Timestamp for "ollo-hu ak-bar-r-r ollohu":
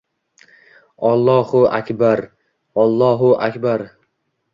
1.09-3.29